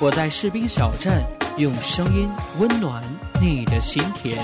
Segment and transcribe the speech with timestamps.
[0.00, 1.24] 我在士兵小站
[1.56, 2.30] 用声音
[2.60, 3.02] 温暖
[3.42, 4.38] 你的心田。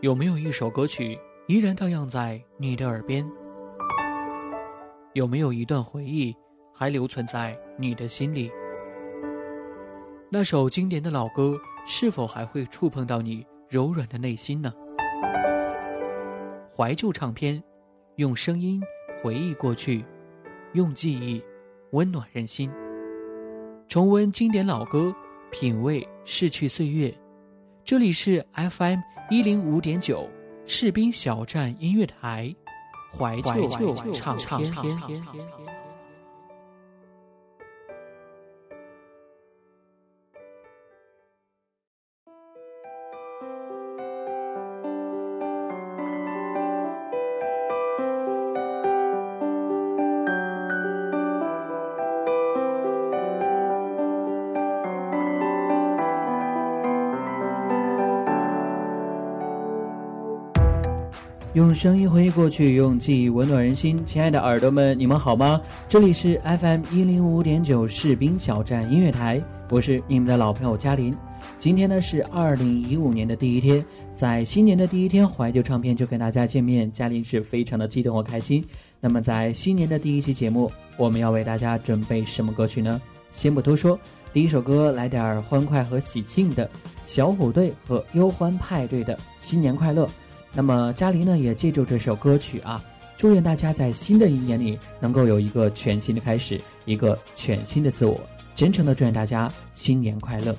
[0.00, 1.18] 有没有一首歌曲
[1.48, 3.30] 依然荡漾在你的耳边？
[5.12, 6.34] 有没有一段回忆
[6.74, 8.50] 还留存在你的心里？
[10.28, 14.74] 那首经典的老歌是否还会触碰到你柔软的内心呢？
[16.76, 17.62] 怀旧唱片，
[18.16, 18.82] 用声音
[19.22, 20.04] 回忆过去，
[20.72, 21.40] 用记忆
[21.92, 22.68] 温暖人心。
[23.86, 25.14] 重温经典老歌，
[25.52, 27.14] 品味逝去岁月。
[27.84, 28.98] 这里是 FM
[29.30, 30.28] 一零五点九
[30.66, 32.52] 士兵小站音乐台，
[33.16, 33.68] 怀旧
[34.12, 35.24] 唱片。
[61.54, 64.04] 用声音回忆过去，用记忆温暖人心。
[64.04, 65.60] 亲爱的耳朵们，你们好吗？
[65.88, 71.14] 这里是 FM 一零五点九士兵小站音乐台，我是你们的老朋友嘉林。
[71.56, 73.84] 今天呢是二零一五年的第一天，
[74.16, 78.64] 在新年的第一天，怀旧唱片就跟大家见面，嘉林是非常的激动和开心。
[78.98, 83.00] 那么在新年的第一期节目，我们要为大家准备什么歌曲呢？
[83.32, 83.96] 先不多说，
[84.32, 86.68] 第一首歌来点欢快和喜庆的，
[87.06, 90.08] 小虎队和忧欢派对的新年快乐。
[90.54, 92.82] 那么嘉玲呢，也借助这首歌曲啊，
[93.16, 98.20] 祝愿大家在新的一年里能够有一个全新的开始，一个全新的自我。
[98.54, 100.56] 真诚的祝愿大家新年快乐。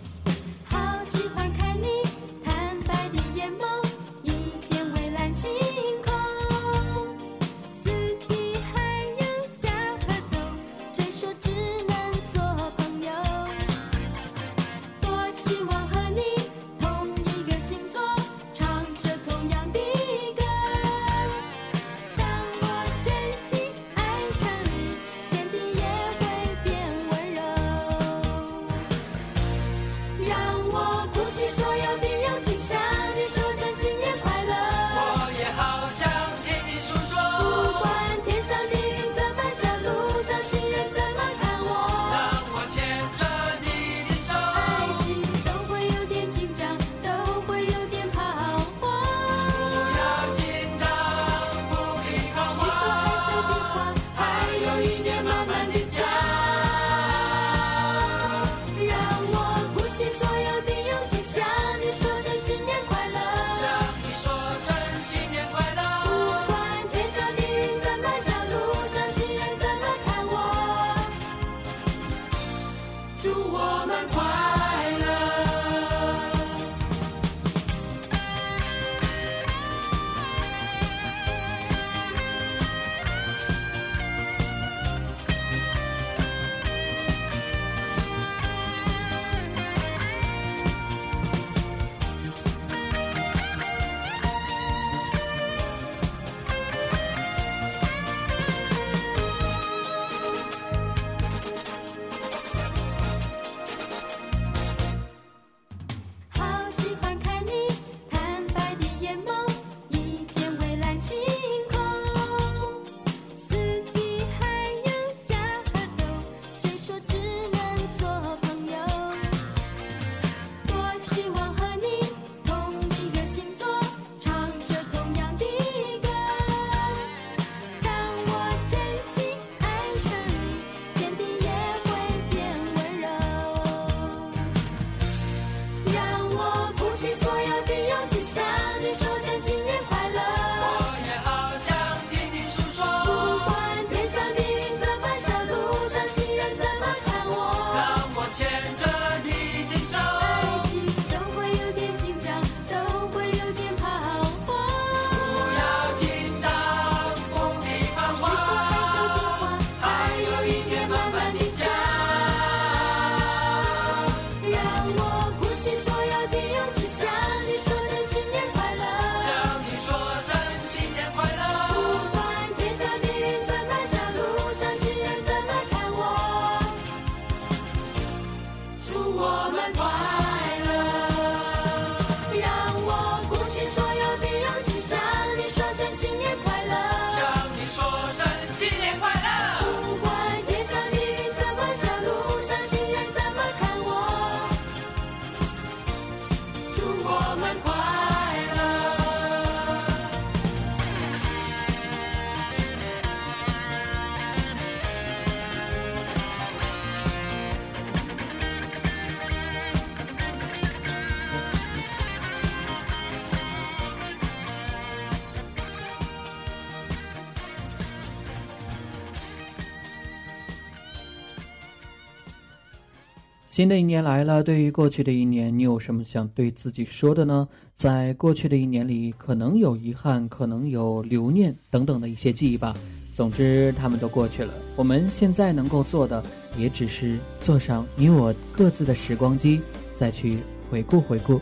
[223.55, 227.47] 新的一年来了，对于过去的一年，你有什么想对自己说的呢？
[227.73, 232.75] 在过去的一年里，可能有遗憾，可能有留念等等的一些记忆吧。
[233.15, 234.53] 总之，他们都过去了。
[234.75, 236.21] 我们现在能够做的
[236.57, 239.61] 也只是坐上你我各自的时光机，
[239.97, 241.39] 再去回顾回顾。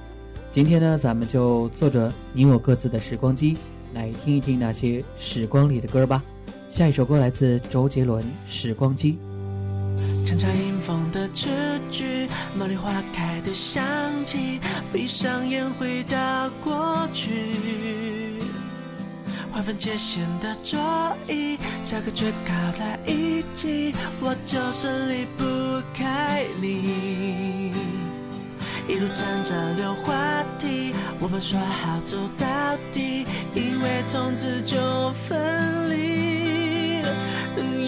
[0.52, 3.58] 今天呢，咱们就坐着你我各自的时光机，
[3.92, 6.24] 来听一听那些时光里的歌吧。
[6.70, 9.14] 下一首歌来自周杰伦《时光机》。
[10.26, 11.50] 墙角迎风的词
[11.92, 13.84] 句，茉莉花开的香
[14.26, 14.60] 气，
[14.92, 17.30] 闭上眼回到过去。
[19.52, 20.80] 划分界限的桌
[21.28, 25.44] 椅，下课却靠在一起，我就是离不
[25.94, 27.74] 开你。
[28.88, 30.14] 一路乘着溜滑
[30.58, 32.48] 梯，我们说好走到
[32.94, 37.04] 底，因为从此就分离。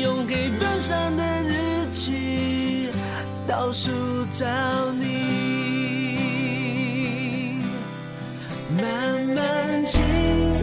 [0.01, 1.74] 用黑板上的日。
[1.95, 2.89] 起
[3.47, 3.89] 倒数
[4.29, 4.45] 找
[4.99, 5.05] 你
[8.77, 10.54] 慢慢清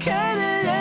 [0.00, 0.71] I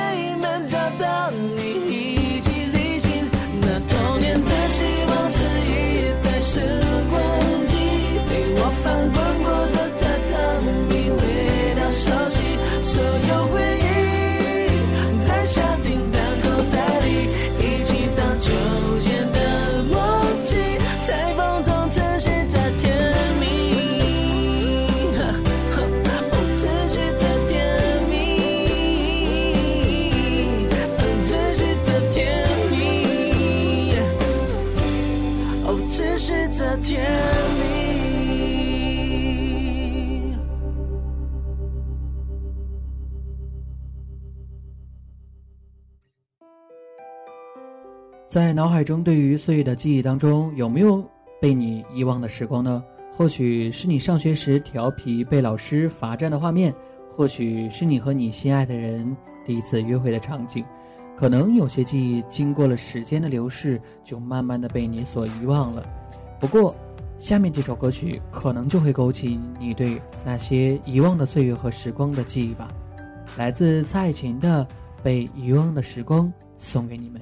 [48.31, 51.03] 在脑海中，对于岁月的记忆当中，有没有
[51.41, 52.81] 被你遗忘的时光呢？
[53.11, 56.73] 或许是你上学时调皮被老师罚站的画面，
[57.13, 60.63] 或许是你和你心爱的人第一次约会的场景。
[61.17, 65.83] 可能有些记忆经过了时间的流逝，就慢慢的被你所遗忘了。
[66.39, 66.73] 不过，
[67.19, 72.69] 下面这首歌曲可能就会勾起你对那些遗忘的岁月和时光的记忆吧。
[73.37, 74.65] 来自蔡琴的
[75.03, 77.21] 《被遗忘的时光》，送给你们。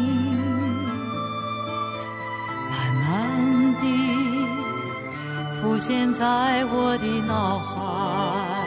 [5.83, 8.60] 现在我的脑海。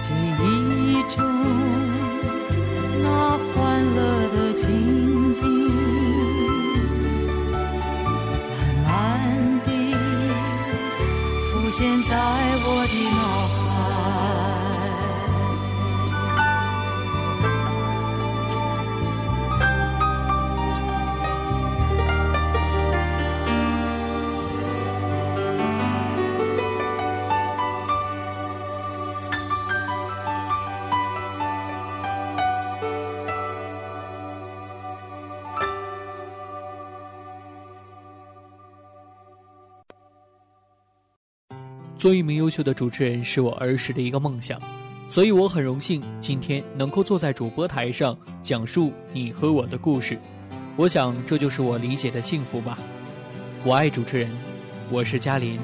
[0.00, 1.24] 记忆中
[3.02, 3.06] 那
[3.54, 5.42] 欢乐的情景
[8.84, 9.68] 慢慢地
[11.50, 12.12] 浮现在
[12.66, 12.94] 我的
[42.04, 44.60] 做一名优秀的主持人是我儿时的一个梦想，
[45.08, 50.18] 所以我很荣幸今天能够坐在主播台上讲述你和我的故事。
[50.76, 52.76] 我想这就是我理解的幸福吧。
[53.64, 54.30] 我爱主持人，
[54.90, 55.58] 我是嘉林，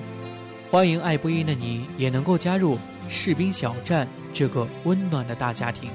[0.71, 5.91] 欢迎爱播音的你也能够加入士兵小站这个温暖的大家庭。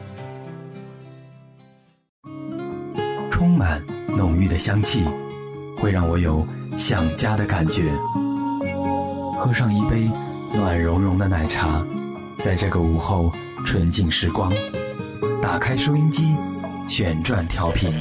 [3.31, 3.83] 充满
[4.15, 5.03] 浓郁的香气，
[5.79, 6.47] 会让我有
[6.77, 7.91] 想家的感觉。
[9.39, 10.07] 喝上一杯。
[10.55, 11.85] 暖融融的奶茶，
[12.39, 13.29] 在这个午后
[13.65, 14.49] 纯净时光，
[15.41, 16.23] 打开收音机，
[16.87, 17.93] 旋转调频。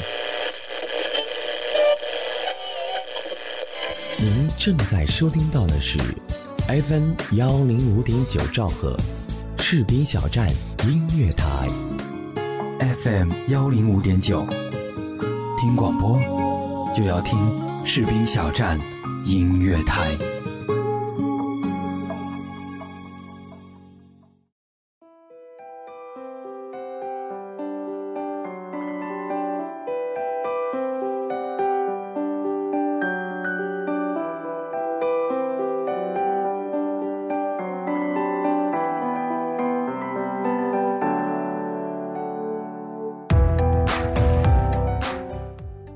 [4.19, 5.99] 您正在收听到的是
[6.69, 8.97] FM 幺零五点九兆赫，
[9.59, 10.49] 士兵小站
[10.87, 11.69] 音乐台。
[13.03, 14.47] FM 幺零五点九，
[15.59, 16.21] 听广播
[16.95, 18.79] 就要听士兵小站
[19.25, 20.17] 音乐台。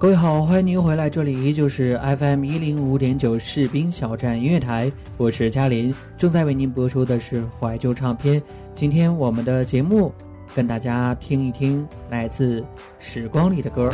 [0.09, 8.43] 各位好，欢迎您回来，这里依旧是 FM 一零五点九士兵小站音乐台，我是嘉林，正在为您播出的是怀旧唱片。
[8.75, 10.11] 今天我们的节目
[10.55, 12.65] 跟大家听一听来自
[12.99, 13.93] 时光里的歌。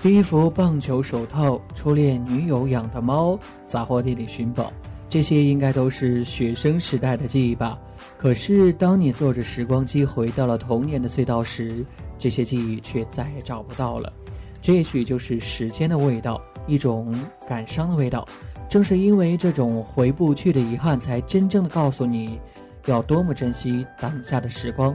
[0.00, 3.36] 第一幅棒球手套，初恋女友养的猫，
[3.66, 4.72] 杂货店里寻宝。
[5.08, 7.76] 这些应该都是学生时代的记忆吧。
[8.18, 11.86] 可是，当你坐着时光机回到了童年的隧道时，
[12.18, 14.12] 这些记忆却再也找不到了。
[14.60, 17.14] 这也许就是时间的味道，一种
[17.48, 18.26] 感伤的味道。
[18.68, 22.40] 正是因为这种回不去的遗憾，才真正的告诉你，
[22.86, 24.92] 要多么珍惜当下的时光。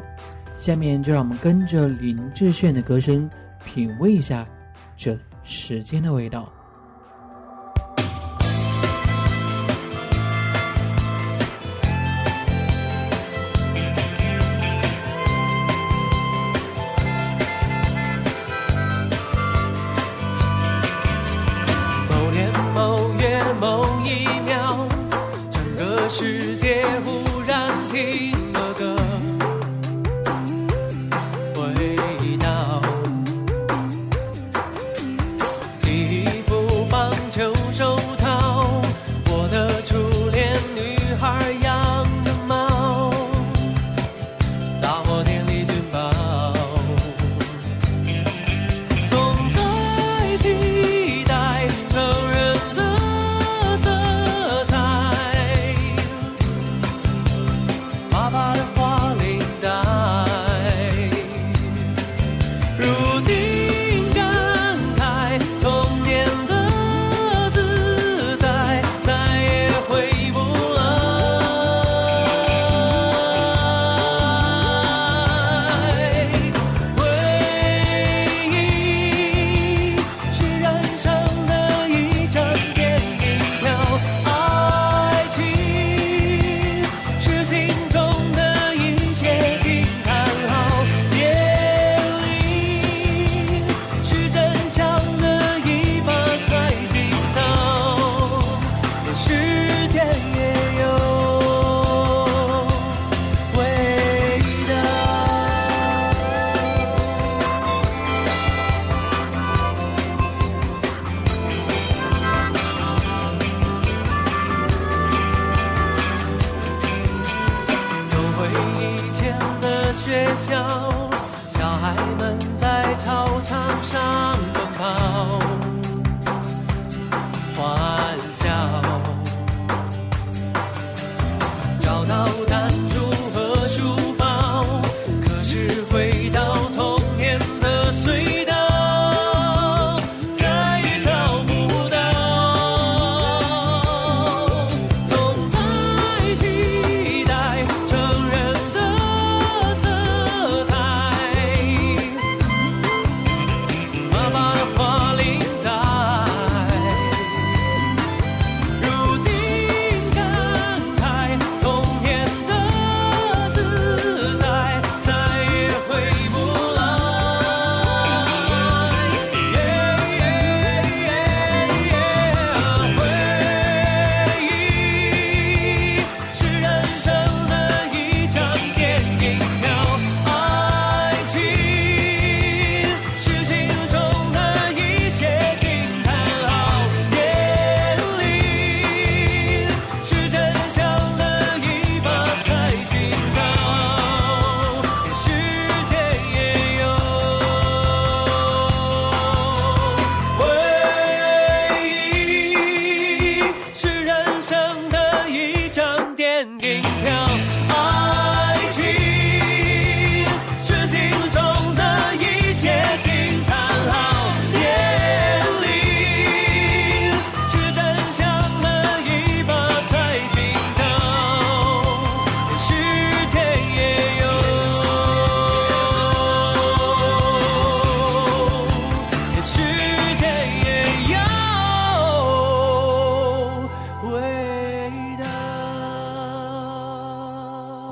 [0.57, 3.29] 下面就让我们跟着林志炫的歌声，
[3.65, 4.45] 品味一下
[4.97, 6.51] 这时间的味道。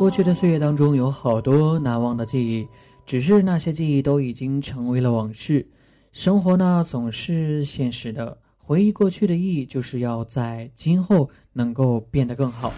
[0.02, 2.68] 过去的岁月当中有好多难忘的记忆，
[3.06, 5.64] 只是那些记忆都已经成为了往事。
[6.12, 12.74] 生活呢总是现实的，回忆过去的意义就是要在今后能够变得更好。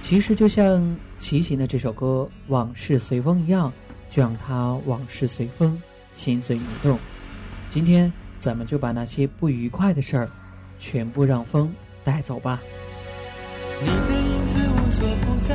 [0.00, 3.72] 其实就像齐秦的这首歌《往事随风》一样，
[4.08, 6.98] 就让它往事随风，心随你动。
[7.68, 10.28] 今天咱们就把那些不愉快的事儿，
[10.76, 12.60] 全部让风带走吧。
[13.80, 15.54] 你的影子无所不在，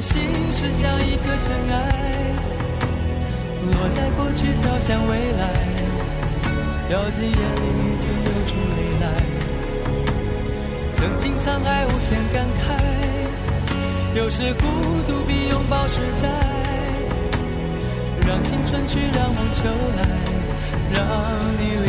[0.00, 1.76] 心事像一颗尘埃，
[3.62, 5.42] 落在过去，飘向未来，
[6.88, 7.36] 掉进眼里
[7.98, 9.04] 就流出泪来。
[10.94, 14.66] 曾经沧海无限感慨，有时孤
[15.08, 16.28] 独比拥抱实在。
[18.26, 19.64] 让青春去，让梦秋
[19.96, 20.02] 来，
[20.92, 21.02] 让
[21.58, 21.88] 你离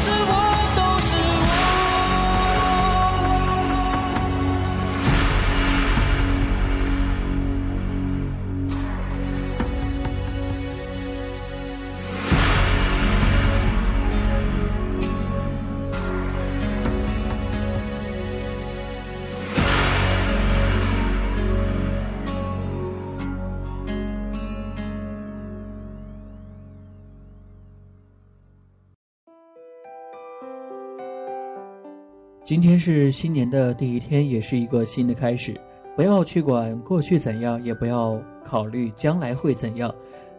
[32.51, 35.55] 今天是新年的第一天，也是一个新的开始。
[35.95, 39.89] 不要去管过去怎样，也不要考虑将来会怎样。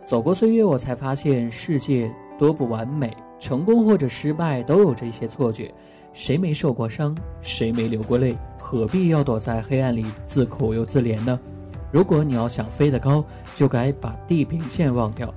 [0.04, 5.72] 走过岁月，我才发现世界多不完美，成功或者失败都有这些错觉。
[6.12, 8.36] 谁没受过伤，谁没流过泪？
[8.58, 11.40] 何必要躲在黑暗里自苦又自怜呢？
[11.90, 13.24] 如果你要想飞得高，
[13.56, 15.34] 就该把地平线忘掉。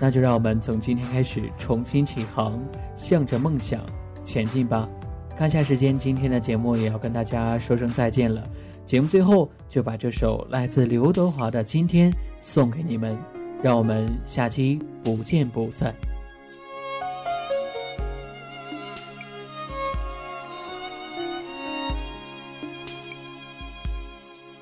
[0.00, 2.60] 那就让我们从今天开始重新起航，
[2.96, 3.80] 向着梦想
[4.24, 4.88] 前进吧。
[5.36, 8.42] 看下时间，今天的节目也要跟大家说声再见了。
[8.86, 13.18] 节目最后就把这首来自刘德华的《今天》送给你们，
[13.62, 15.94] 让我们下期不见不散。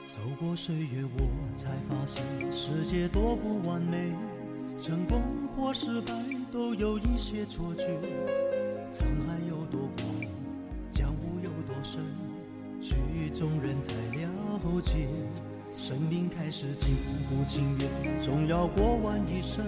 [0.05, 4.11] 走过岁月，我才发现世界多不完美，
[4.81, 5.23] 成功
[5.55, 6.13] 或失败
[6.51, 7.85] 都有一些错觉。
[8.91, 10.44] 沧海有多广，
[13.35, 15.09] 众人才了解。
[15.77, 16.94] 生命开始情
[17.29, 19.64] 不情愿，总要过完一生，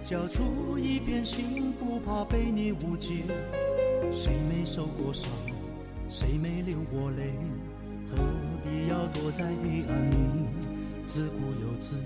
[0.00, 3.22] 交出一片心，不怕被你误解。
[4.10, 5.30] 谁没受过伤，
[6.08, 7.34] 谁没流过泪，
[8.10, 8.16] 何
[8.64, 10.16] 必要躲在黑暗里，
[11.04, 12.02] 自顾又自怜？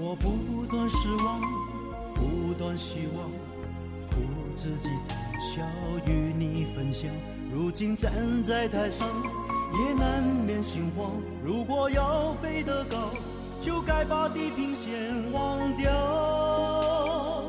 [0.00, 1.40] 我不断失望，
[2.14, 3.28] 不断希望，
[4.58, 5.62] 自己在笑，
[6.04, 7.08] 与你分享。
[7.48, 9.06] 如今站在台上，
[9.72, 11.12] 也难免心慌。
[11.44, 13.10] 如果要飞得高，
[13.60, 14.92] 就该把地平线
[15.30, 17.44] 忘掉。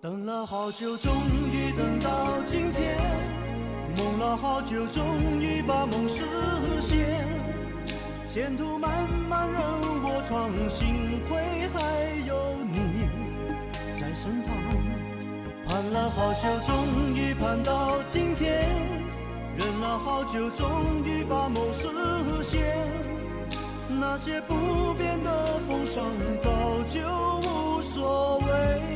[0.00, 1.12] 等了好久，终
[1.52, 2.96] 于等到今天；
[3.96, 5.06] 梦了好久，终
[5.40, 6.24] 于把梦实
[6.80, 7.28] 现。
[8.26, 9.60] 前途漫漫任
[10.02, 13.08] 我闯，幸亏还有你
[14.00, 14.85] 在身旁。
[15.68, 18.48] 盼了好久，终于盼到今天；
[19.56, 21.88] 忍了好久，终于把梦实
[22.42, 22.62] 现。
[23.88, 26.04] 那些不变的风霜，
[26.38, 26.50] 早
[26.88, 27.00] 就
[27.48, 28.95] 无所谓。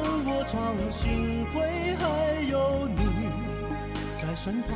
[0.89, 1.61] 幸亏
[1.99, 3.03] 还有你
[4.21, 4.35] 在。
[4.35, 4.69] 身旁。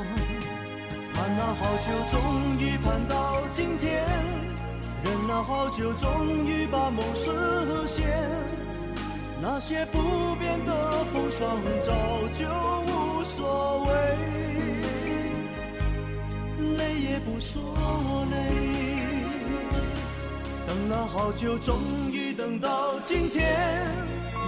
[1.14, 2.20] 盼了好久，终
[2.60, 4.04] 于盼到今天；
[5.04, 7.32] 忍了好久，终于把梦实
[7.88, 8.06] 现。
[9.42, 11.94] 那些不变的风霜，早
[12.34, 12.46] 就
[12.92, 13.92] 无所谓，
[16.78, 17.62] 累也不说
[18.30, 18.36] 累。
[20.68, 21.80] 等了好久，终
[22.12, 23.46] 于等到今天；